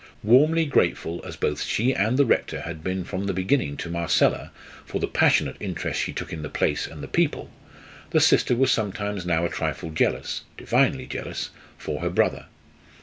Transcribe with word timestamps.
Warmly 0.23 0.65
grateful 0.65 1.21
as 1.23 1.35
both 1.35 1.61
she 1.61 1.93
and 1.93 2.17
the 2.17 2.25
Rector 2.25 2.61
had 2.61 2.83
been 2.83 3.03
from 3.03 3.27
the 3.27 3.35
beginning 3.35 3.77
to 3.77 3.89
Marcella 3.91 4.49
for 4.83 4.99
the 4.99 5.07
passionate 5.07 5.57
interest 5.59 6.01
she 6.01 6.11
took 6.11 6.33
in 6.33 6.41
the 6.41 6.49
place 6.49 6.87
and 6.87 7.03
the 7.03 7.07
people, 7.07 7.51
the 8.09 8.19
sister 8.19 8.55
was 8.55 8.71
sometimes 8.71 9.27
now 9.27 9.45
a 9.45 9.49
trifle 9.49 9.91
jealous 9.91 10.41
divinely 10.57 11.05
jealous 11.05 11.51
for 11.77 12.01
her 12.01 12.09
brother. 12.09 12.47